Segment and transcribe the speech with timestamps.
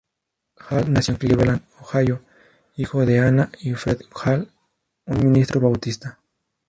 [0.55, 2.23] Hall nació en Cleveland, Ohio,
[2.75, 4.49] hijo de Ana y Fred Hall,
[5.05, 6.17] un ministro bautista.